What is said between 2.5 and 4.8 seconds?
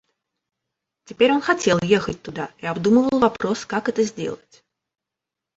и обдумывал вопрос, как это сделать.